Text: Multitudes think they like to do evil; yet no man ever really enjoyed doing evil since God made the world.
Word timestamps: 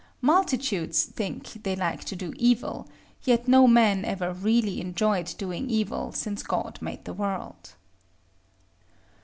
Multitudes 0.21 1.03
think 1.03 1.61
they 1.61 1.75
like 1.75 2.03
to 2.05 2.15
do 2.15 2.33
evil; 2.37 2.89
yet 3.23 3.47
no 3.47 3.67
man 3.67 4.03
ever 4.03 4.33
really 4.33 4.81
enjoyed 4.81 5.35
doing 5.37 5.69
evil 5.69 6.11
since 6.11 6.41
God 6.41 6.79
made 6.81 7.05
the 7.05 7.13
world. 7.13 7.75